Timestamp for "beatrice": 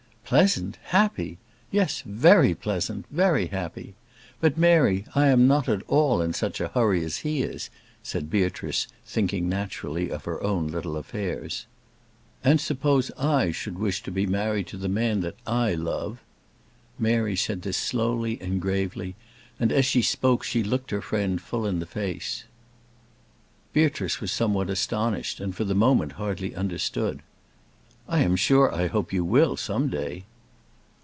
8.29-8.87, 23.73-24.21